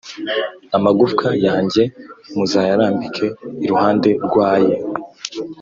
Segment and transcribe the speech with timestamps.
[0.77, 1.83] amagufwa yanjye
[2.35, 3.25] muzayarambike
[3.63, 4.73] iruhande rw’aye,